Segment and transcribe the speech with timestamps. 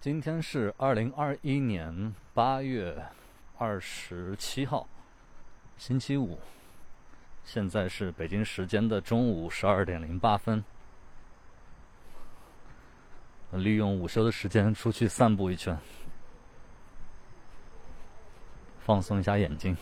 [0.00, 3.04] 今天是二零二一年八月
[3.58, 4.88] 二十七号，
[5.76, 6.38] 星期五。
[7.44, 10.64] 现在是北京时间的中午十二点零八分。
[13.50, 15.78] 利用午休的时间出去散步一圈，
[18.78, 19.76] 放松一下眼睛。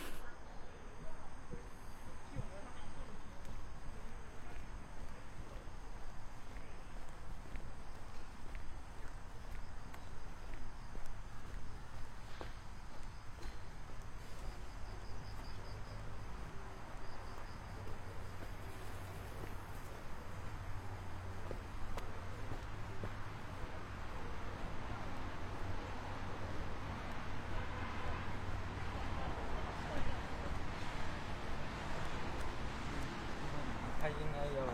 [34.08, 34.66] 应该要。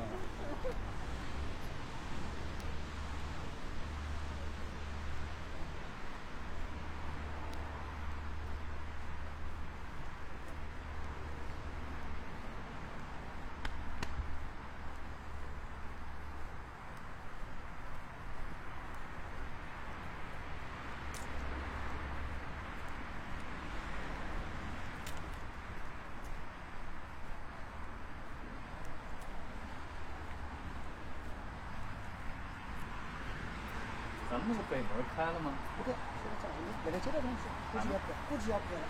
[34.31, 35.53] 咱们那个北门开了吗？
[35.79, 36.49] 不对，现在
[36.85, 38.87] 本来这个东西估计要关，估计要关了。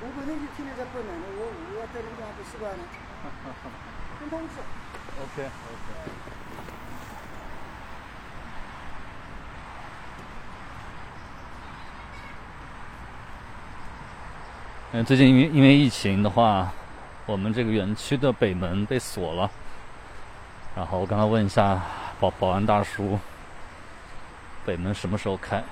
[0.00, 2.78] 我本来就天天在我我要在那个地方不习惯了，
[4.20, 4.60] 跟通知。
[5.18, 5.88] OK OK。
[14.92, 16.70] 嗯，最近因为因为疫情的话，
[17.24, 19.50] 我们这个园区的北门被锁了。
[20.74, 21.80] 然后我刚才问一下
[22.20, 23.18] 保保安大叔，
[24.66, 25.62] 北门什么时候开？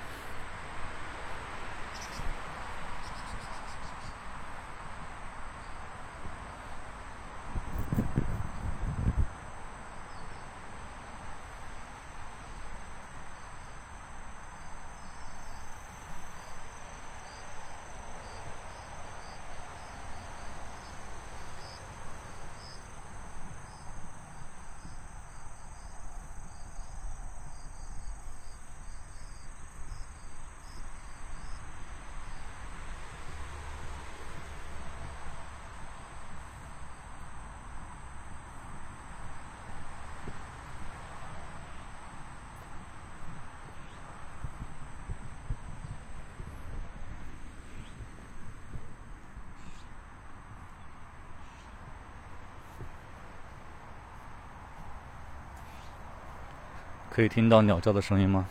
[57.15, 58.45] 可以听到鸟叫的声音吗？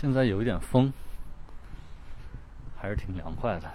[0.00, 0.90] 现在有一点风，
[2.74, 3.70] 还是挺凉快的。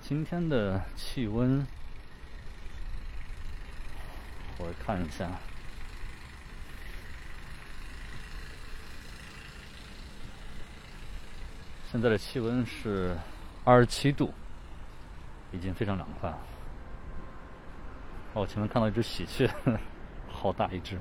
[0.00, 1.66] 今天的气温，
[4.58, 5.28] 我看一下，
[11.90, 13.16] 现在的气温是
[13.64, 14.32] 二十七度，
[15.50, 16.38] 已经非常凉快了。
[18.34, 19.50] 哦，前面看到一只喜鹊，
[20.30, 20.96] 好大一只。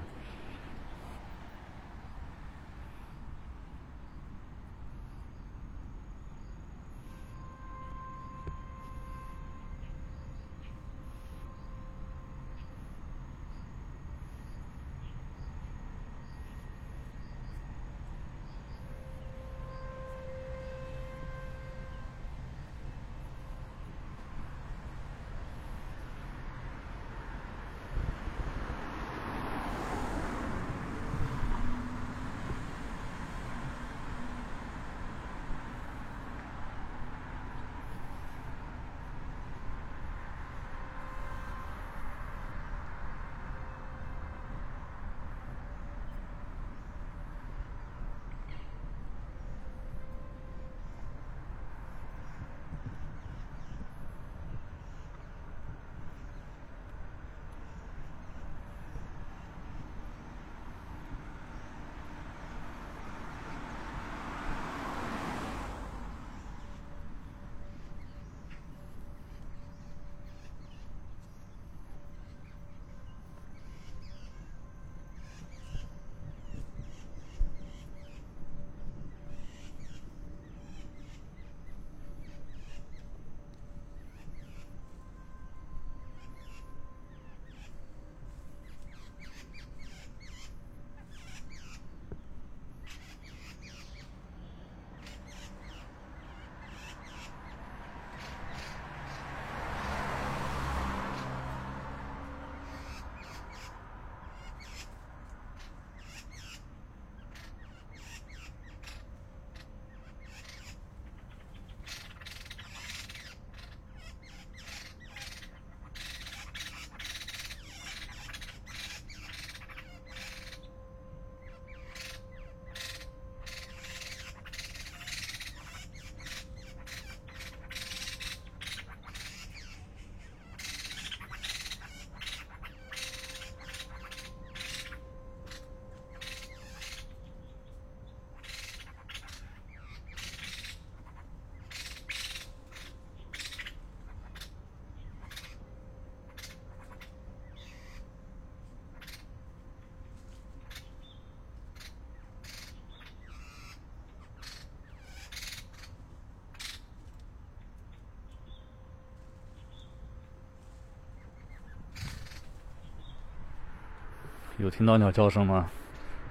[164.60, 165.70] 有听到鸟叫声吗？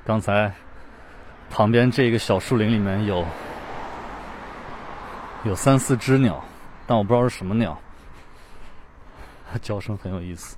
[0.04, 0.52] 刚才
[1.50, 3.24] 旁边这个小树林里面有
[5.44, 6.42] 有三四只鸟，
[6.86, 7.78] 但我不知道是什么鸟，
[9.60, 10.56] 叫声很有意思。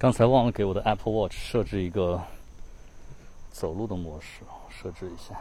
[0.00, 2.18] 刚才忘了给我的 Apple Watch 设置一个
[3.50, 4.40] 走路的模式，
[4.70, 5.38] 设置一下。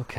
[0.00, 0.18] OK。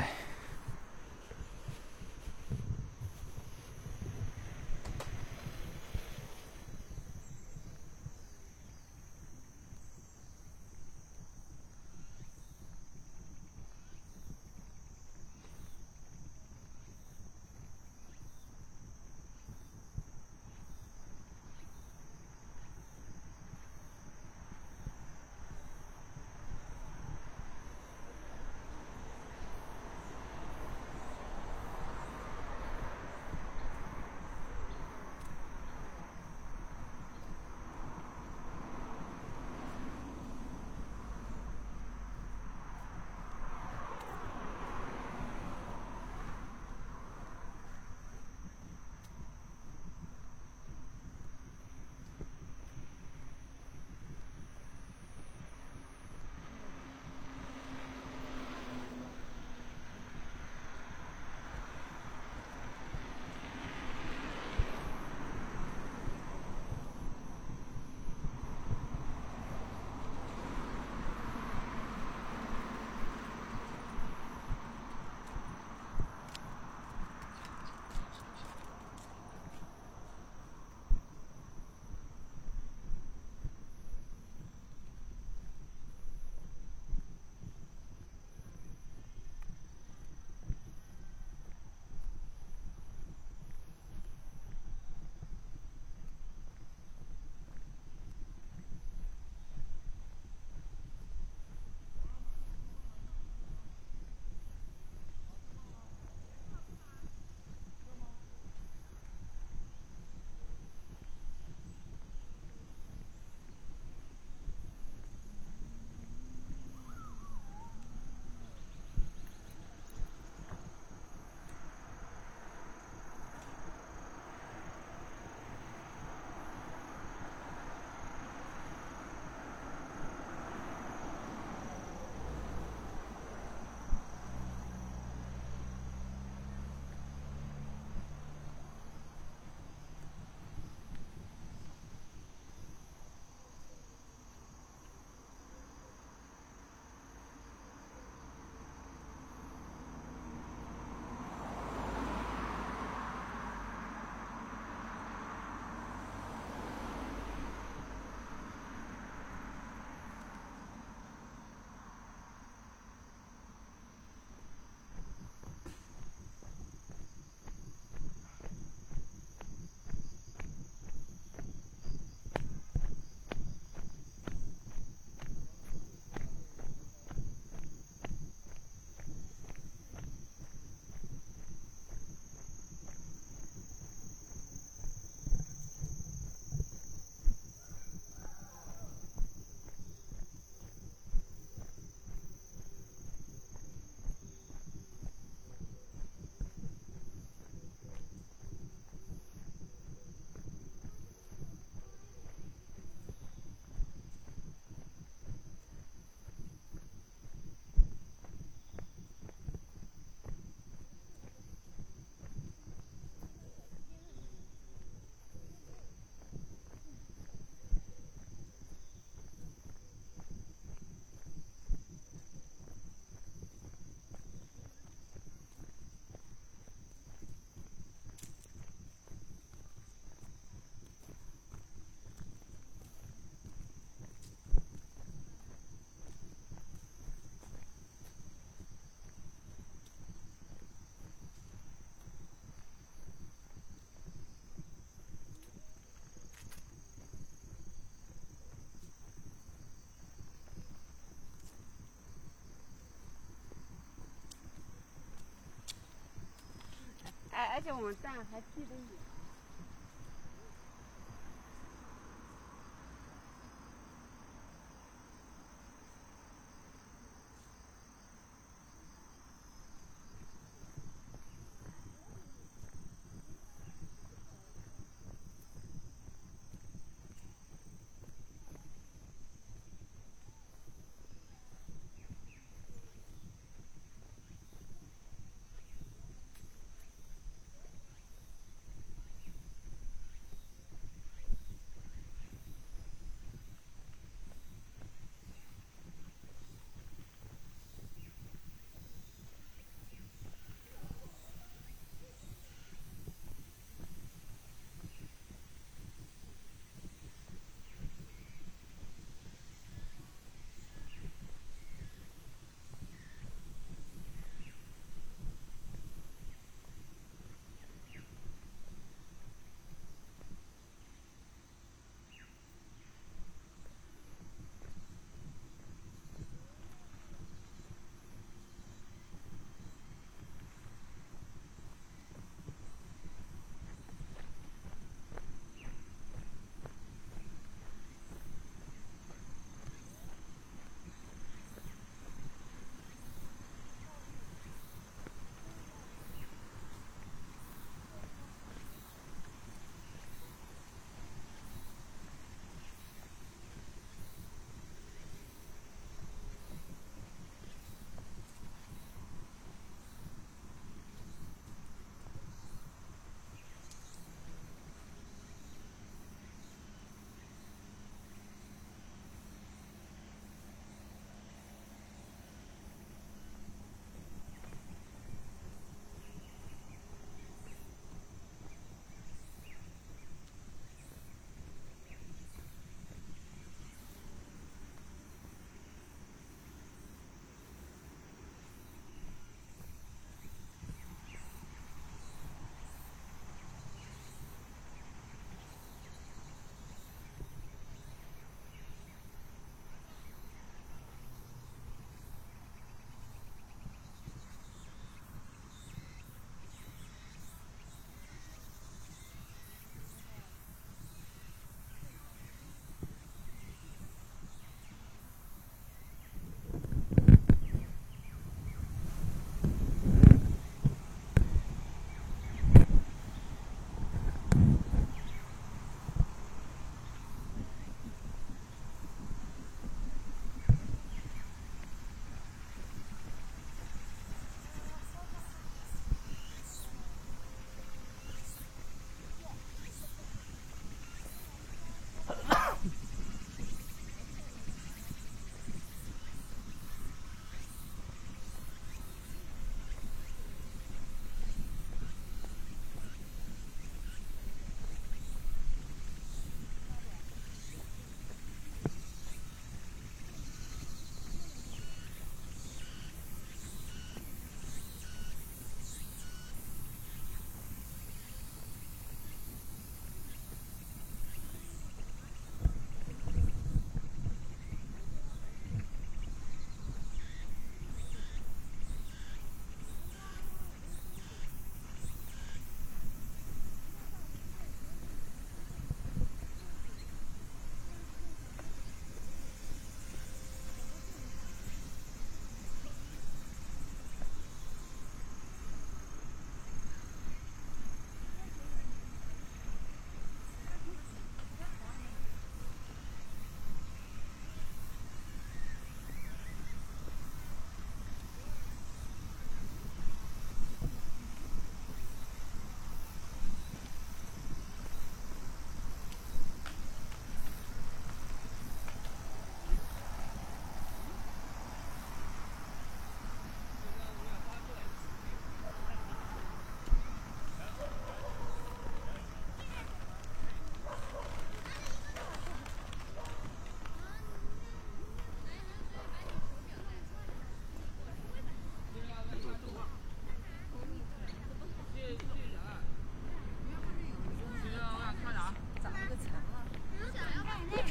[257.60, 258.76] 而且我们站还记得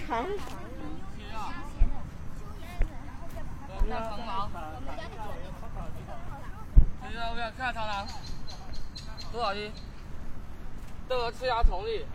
[0.09, 0.27] 远。
[3.89, 4.49] 长。
[7.57, 8.07] 看长廊，
[9.33, 9.73] 多少斤？
[11.09, 12.07] 等我吃下葱的。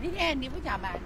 [0.00, 0.98] 明天你不加班？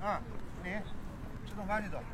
[0.00, 0.18] 啊，
[0.64, 0.70] 你
[1.78, 2.09] 吃中饭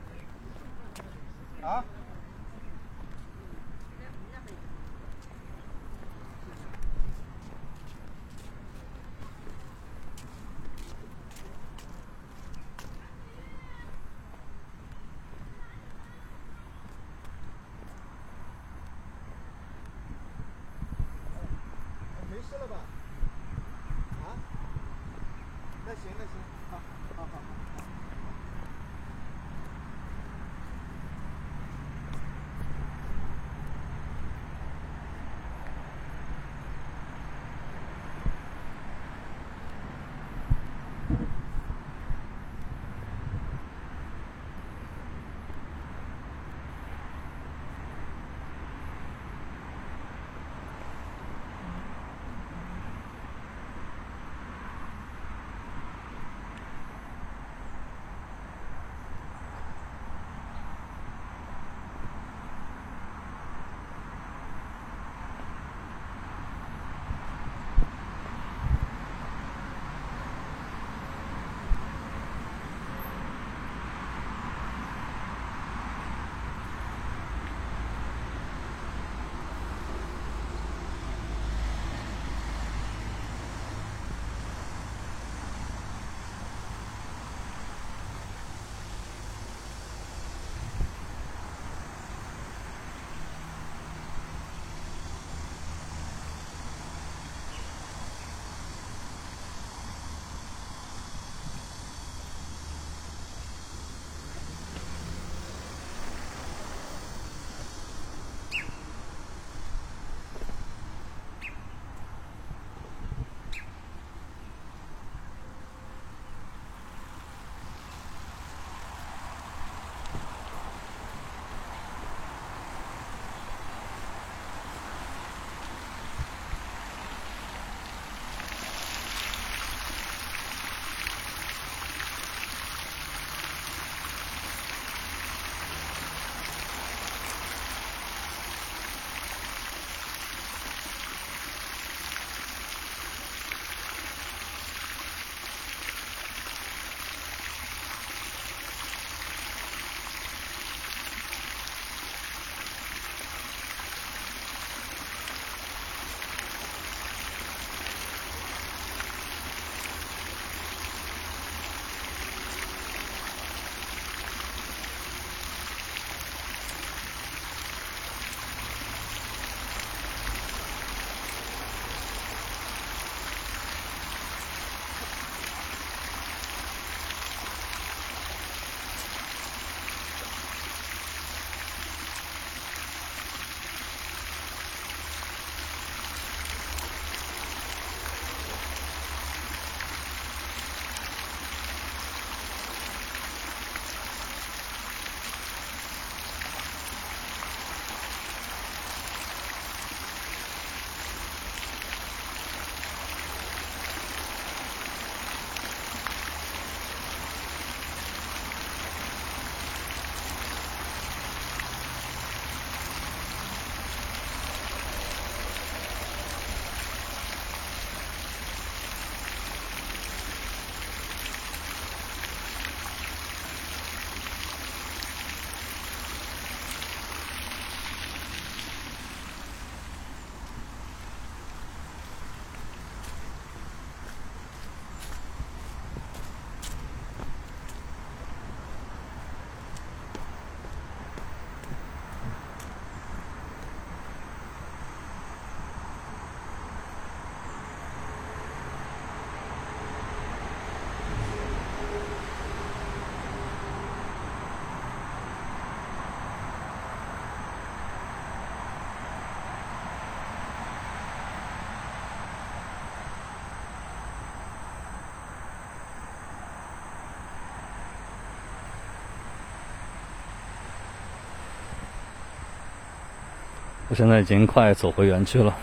[273.88, 275.57] 我现在已经快走回园区了，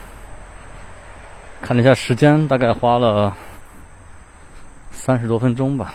[1.62, 3.36] 看了一下时间，大概花了
[4.92, 5.94] 三十多分钟吧。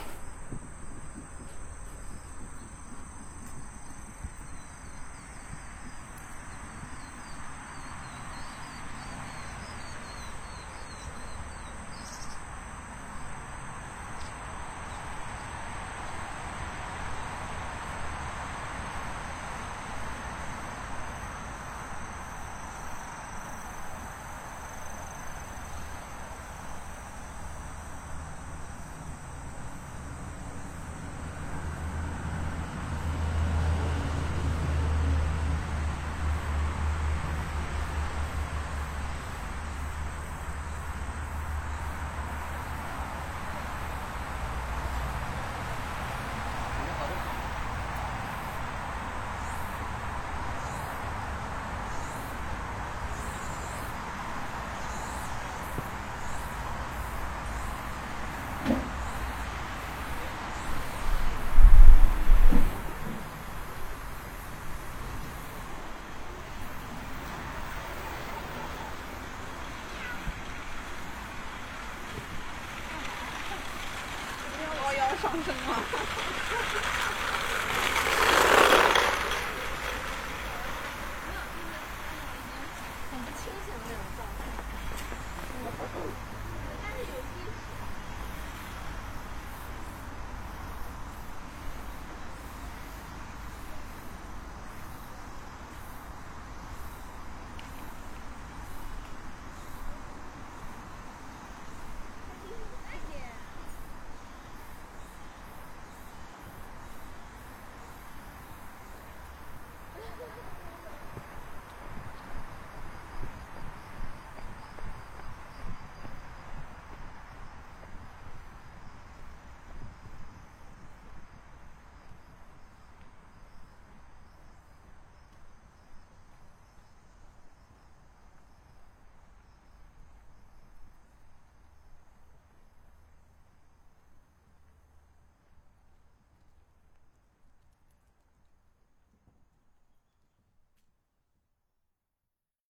[74.91, 76.98] 我要上升了。